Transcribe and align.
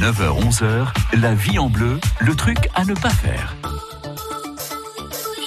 9h-11h, 0.00 0.86
la 1.20 1.34
vie 1.34 1.58
en 1.58 1.68
bleu, 1.68 2.00
le 2.20 2.34
truc 2.34 2.56
à 2.74 2.86
ne 2.86 2.94
pas 2.94 3.10
faire. 3.10 3.54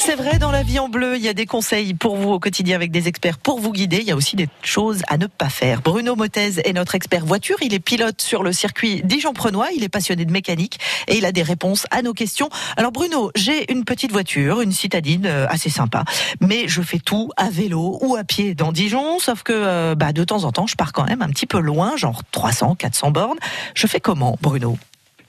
C'est 0.06 0.16
vrai, 0.16 0.38
dans 0.38 0.52
la 0.52 0.64
vie 0.64 0.80
en 0.80 0.90
bleu, 0.90 1.16
il 1.16 1.24
y 1.24 1.30
a 1.30 1.34
des 1.34 1.46
conseils 1.46 1.94
pour 1.94 2.18
vous 2.18 2.32
au 2.32 2.40
quotidien 2.40 2.76
avec 2.76 2.92
des 2.92 3.08
experts 3.08 3.38
pour 3.38 3.62
vous 3.62 3.72
guider. 3.72 4.00
Il 4.00 4.04
y 4.04 4.12
a 4.12 4.18
aussi 4.18 4.36
des 4.36 4.50
choses 4.62 5.02
à 5.08 5.18
ne 5.18 5.28
pas 5.28 5.48
faire. 5.48 5.82
Bruno 5.82 6.18
Motez 6.18 6.60
est 6.66 6.74
notre 6.74 6.96
expert 6.96 7.26
voiture. 7.26 7.56
Il 7.62 7.74
est 7.74 7.80
pilote 7.80 8.22
sur 8.22 8.44
le 8.44 8.52
circuit 8.52 9.02
Dijon-Prenois. 9.06 9.70
Il 9.74 9.82
est 9.82 9.90
passionné 9.90 10.26
de 10.26 10.32
mécanique 10.34 10.78
et 11.08 11.16
il 11.16 11.26
a 11.26 11.32
des 11.32 11.42
réponses 11.42 11.88
à 11.90 12.02
nos 12.02 12.12
questions. 12.12 12.50
Alors 12.76 12.92
Bruno, 12.92 13.32
j'ai 13.36 13.72
une 13.72 13.86
petite 13.86 14.12
voiture, 14.12 14.60
une 14.60 14.74
citadine 14.74 15.26
euh, 15.26 15.48
assez 15.48 15.70
sympa, 15.70 16.04
mais 16.42 16.68
je 16.68 16.82
fais 16.82 17.00
tout 17.00 17.30
à 17.38 17.50
vélo 17.50 17.98
ou 18.02 18.18
à 18.18 18.26
pied 18.26 18.56
dans 18.56 18.74
Dijon. 18.74 19.20
Sauf 19.20 19.44
que 19.44 19.54
euh, 19.56 19.96
bah, 19.96 20.12
de 20.12 20.26
temps 20.26 20.44
en 20.44 20.52
temps, 20.52 20.68
je 20.68 20.76
pars 20.76 20.92
quand 20.92 21.06
même 21.06 21.22
un 21.22 21.30
petit 21.30 21.48
peu 21.48 21.60
loin, 21.60 21.96
genre 21.96 22.24
300, 22.34 22.76
400 22.76 23.12
bornes. 23.12 23.40
Je 23.74 23.88
fais 23.88 24.02
comment, 24.02 24.38
Bruno? 24.42 24.78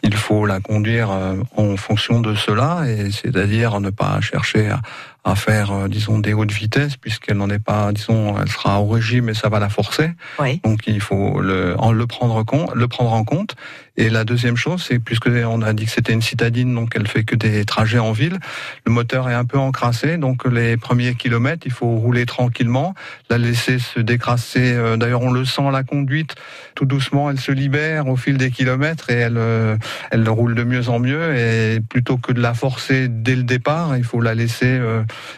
Il 0.04 0.14
faut 0.14 0.44
la 0.44 0.60
conduire 0.60 1.10
euh, 1.10 1.36
en 1.56 1.76
fonction 1.76 2.20
de 2.20 2.34
cela, 2.34 2.82
et 2.86 3.10
c'est-à-dire 3.10 3.80
ne 3.80 3.90
pas 3.90 4.20
chercher 4.20 4.68
à, 4.68 4.82
à 5.24 5.34
faire, 5.34 5.73
euh, 5.73 5.88
disons, 5.88 6.19
des 6.19 6.34
hautes 6.34 6.52
vitesses, 6.52 6.96
puisqu'elle 6.96 7.38
n'en 7.38 7.48
est 7.48 7.59
pas, 7.59 7.92
disons, 7.92 8.37
elle 8.41 8.48
sera 8.48 8.80
au 8.80 8.87
régime 8.87 9.30
et 9.30 9.34
ça 9.34 9.48
va 9.48 9.59
la 9.59 9.70
forcer. 9.70 10.10
Oui. 10.38 10.60
Donc 10.62 10.87
il 10.87 11.00
faut 11.00 11.41
le, 11.41 11.74
en 11.78 11.92
le 11.92 12.06
prendre 12.06 12.42
compte, 12.45 12.74
le 12.74 12.88
prendre 12.88 13.12
en 13.12 13.24
compte. 13.24 13.56
Et 13.97 14.10
la 14.10 14.24
deuxième 14.24 14.56
chose, 14.56 14.84
c'est 14.87 14.98
puisque 14.98 15.28
on 15.28 15.62
a 15.62 15.73
dit 15.73 15.84
que 15.84 15.91
c'était 15.92 16.12
une 16.12 16.23
citadine, 16.23 16.74
donc 16.74 16.95
elle 16.97 17.06
fait 17.06 17.23
que 17.23 17.37
des 17.37 17.64
trajets 17.64 18.00
en 18.00 18.10
ville, 18.10 18.38
le 18.84 18.92
moteur 18.92 19.30
est 19.30 19.34
un 19.34 19.45
peu 19.45 19.56
encrassé, 19.56 20.19
donc 20.19 20.45
les 20.47 20.77
premiers 20.77 21.14
kilomètres, 21.14 21.62
il 21.64 21.72
faut 21.72 21.95
rouler 21.97 22.27
tranquillement, 22.27 22.95
la 23.30 23.38
laisser 23.38 23.78
se 23.78 24.00
décrasser. 24.00 24.72
Euh, 24.72 24.97
d'ailleurs, 24.97 25.22
on 25.22 25.30
le 25.30 25.45
sent 25.45 25.70
la 25.72 25.84
conduite, 25.84 26.34
tout 26.75 26.86
doucement, 26.86 27.30
elle 27.30 27.38
se 27.38 27.52
libère 27.52 28.09
au 28.09 28.16
fil 28.16 28.36
des 28.36 28.50
kilomètres 28.50 29.11
et 29.11 29.14
elle, 29.14 29.38
euh, 29.38 29.77
elle 30.11 30.28
roule 30.28 30.56
de 30.56 30.64
mieux 30.64 30.88
en 30.88 30.98
mieux. 30.98 31.36
Et 31.36 31.81
plutôt 31.81 32.16
que 32.16 32.33
de 32.33 32.41
la 32.41 32.53
forcer 32.53 33.06
dès 33.09 33.36
le 33.36 33.44
départ, 33.44 33.97
il 33.97 34.05
faut 34.05 34.20
la 34.20 34.34
laisser 34.34 34.81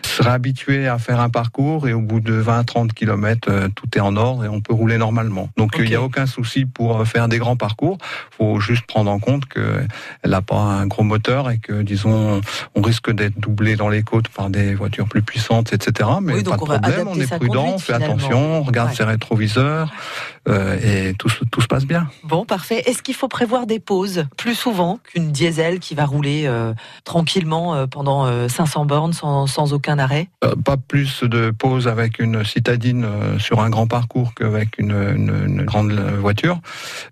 se 0.04 0.22
réhabituer 0.22 0.88
à 0.88 0.98
faire 0.98 1.20
un 1.20 1.28
parcours 1.30 1.88
et 1.88 1.92
au 1.92 2.00
bout 2.00 2.20
de 2.20 2.40
20-30 2.42 2.92
km, 2.92 3.48
euh, 3.50 3.68
tout 3.74 3.86
est 3.96 4.00
en 4.00 4.16
ordre 4.16 4.44
et 4.44 4.48
on 4.48 4.60
peut 4.60 4.72
rouler 4.74 4.98
normalement. 4.98 5.48
Donc 5.56 5.72
il 5.76 5.82
Ok. 5.82 5.88
n'y 5.88 5.94
a 5.94 6.02
aucun 6.02 6.26
souci 6.26 6.64
pour 6.64 7.00
euh, 7.00 7.04
faire 7.04 7.28
des 7.28 7.38
grands 7.38 7.56
parcours. 7.56 7.98
faut 8.30 8.60
juste 8.60 8.86
prendre 8.86 9.10
en 9.10 9.18
compte 9.18 9.46
qu'elle 9.46 9.88
n'a 10.24 10.42
pas 10.42 10.56
un 10.56 10.86
gros 10.86 11.02
moteur 11.02 11.50
et 11.50 11.58
que, 11.58 11.82
disons, 11.82 12.40
on 12.74 12.82
risque 12.82 13.10
d'être 13.12 13.38
doublé 13.38 13.76
dans 13.76 13.88
les 13.88 14.02
côtes 14.02 14.28
par 14.28 14.50
des 14.50 14.74
voitures 14.74 15.08
plus 15.08 15.22
puissantes, 15.22 15.72
etc. 15.72 16.08
Mais 16.22 16.34
Oui, 16.34 16.42
pas 16.42 16.50
on 16.50 16.54
de 16.54 16.58
problème, 16.58 17.08
on 17.08 17.20
est 17.20 17.26
prudent, 17.36 17.66
on 17.74 17.78
fait 17.78 17.94
finalement. 17.94 18.14
attention, 18.14 18.58
on 18.58 18.62
regarde 18.62 18.90
Ouais. 18.90 18.94
ses 18.96 19.04
rétroviseurs 19.04 19.90
euh, 19.92 20.35
et 20.48 21.14
tout, 21.18 21.28
se- 21.28 21.44
tout 21.44 21.60
se 21.60 21.66
passe 21.66 21.84
bien. 21.86 22.08
Bon, 22.24 22.44
parfait. 22.44 22.82
Est-ce 22.86 23.02
qu'il 23.02 23.14
faut 23.14 23.28
prévoir 23.28 23.66
des 23.66 23.80
pauses 23.80 24.26
plus 24.36 24.54
souvent 24.54 24.98
qu'une 25.04 25.32
diesel 25.32 25.80
qui 25.80 25.94
va 25.94 26.04
rouler 26.04 26.44
euh, 26.46 26.72
tranquillement 27.04 27.74
euh, 27.74 27.86
pendant 27.86 28.26
euh, 28.26 28.48
500 28.48 28.84
bornes 28.86 29.12
sans, 29.12 29.46
sans 29.46 29.72
aucun 29.72 29.98
arrêt? 29.98 30.28
Euh, 30.44 30.54
pas 30.64 30.76
plus 30.76 31.22
de 31.24 31.50
pause 31.50 31.88
avec 31.88 32.18
une 32.18 32.44
citadine 32.44 33.04
euh, 33.04 33.38
sur 33.38 33.60
un 33.60 33.70
grand 33.70 33.86
parcours 33.86 34.34
qu'avec 34.34 34.78
une, 34.78 34.92
une- 34.92 35.44
une 35.46 35.62
grande 35.64 35.92
euh, 35.92 36.18
voiture. 36.20 36.60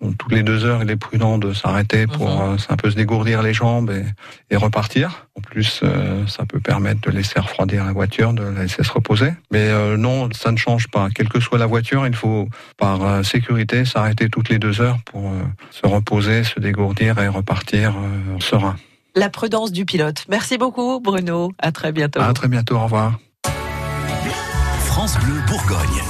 Donc, 0.01 0.17
toutes 0.19 0.33
les 0.33 0.43
deux 0.43 0.65
heures, 0.65 0.83
il 0.83 0.91
est 0.91 0.97
prudent 0.97 1.39
de 1.39 1.53
s'arrêter 1.53 2.07
pour 2.07 2.29
Mhm. 2.29 2.53
euh, 2.55 2.57
un 2.69 2.77
peu 2.77 2.91
se 2.91 2.97
dégourdir 2.97 3.43
les 3.43 3.53
jambes 3.55 3.91
et, 3.91 4.05
et 4.55 4.57
repartir. 4.57 5.27
En 5.37 5.41
plus, 5.41 5.81
euh, 5.83 6.25
ça 6.29 6.45
peut 6.47 6.61
permettre 6.61 7.01
de 7.01 7.11
laisser 7.11 7.41
refroidir 7.41 7.85
la 7.85 7.93
voiture, 7.93 8.33
de 8.33 8.43
la 8.45 8.63
laisser 8.63 8.85
se 8.85 8.93
reposer. 8.93 9.33
Mais 9.51 9.69
euh, 9.69 9.97
non, 9.97 10.29
ça 10.33 10.53
ne 10.53 10.57
change 10.57 10.89
pas. 10.89 11.09
Quelle 11.15 11.29
que 11.29 11.41
soit 11.41 11.59
la 11.59 11.67
voiture, 11.67 12.07
il 12.07 12.15
faut, 12.15 12.49
par 12.77 13.03
euh, 13.03 13.23
sécurité, 13.25 13.85
s'arrêter 13.85 14.29
toutes 14.29 14.49
les 14.49 14.59
deux 14.59 14.81
heures 14.81 14.99
pour 15.05 15.29
euh, 15.29 15.43
se 15.71 15.87
reposer, 15.87 16.45
se 16.45 16.61
dégourdir 16.61 17.19
et 17.19 17.29
repartir 17.29 17.95
euh, 17.97 18.39
serein. 18.41 18.77
La 19.17 19.31
prudence 19.31 19.73
du 19.73 19.85
pilote. 19.85 20.25
Merci 20.29 20.59
beaucoup, 20.59 21.01
Bruno. 21.01 21.53
À 21.59 21.73
très 21.73 21.93
bientôt. 21.93 22.21
À 22.21 22.33
très 22.33 22.49
bientôt. 22.49 22.77
Au 22.77 22.85
revoir. 22.85 23.19
France 24.81 25.19
Bleu 25.19 25.41
Bourgogne. 25.47 26.03